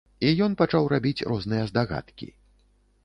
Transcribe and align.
І 0.27 0.29
ён 0.45 0.55
пачаў 0.61 0.89
рабіць 0.95 1.25
розныя 1.33 1.69
здагадкі. 1.73 2.33